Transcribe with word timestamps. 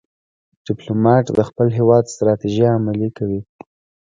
ډيپلومات 0.65 1.25
د 1.37 1.39
خپل 1.49 1.67
هېواد 1.77 2.05
ستراتیژۍ 2.13 2.67
عملي 2.77 3.09
کوي. 3.17 3.41